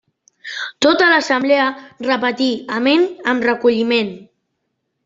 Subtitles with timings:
[0.85, 1.67] Tota l'assemblea
[2.09, 4.13] repetí Amén amb recolliment.